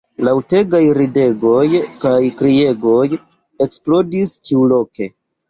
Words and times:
Laŭtegaj 0.27 0.79
ridegoj 0.99 1.65
kaj 2.05 2.15
kriegoj 2.41 3.05
eksplodis 3.67 4.35
ĉiuloke. 4.51 5.13